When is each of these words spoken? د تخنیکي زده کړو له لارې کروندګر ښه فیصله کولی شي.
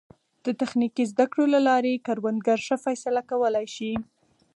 د 0.45 0.47
تخنیکي 0.61 1.03
زده 1.11 1.25
کړو 1.31 1.45
له 1.53 1.59
لارې 1.69 2.03
کروندګر 2.07 2.59
ښه 2.67 2.77
فیصله 2.85 3.21
کولی 3.31 3.67
شي. 3.75 3.91